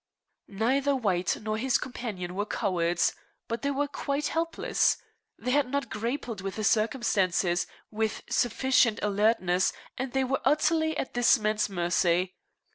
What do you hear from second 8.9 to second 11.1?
alertness, and they were utterly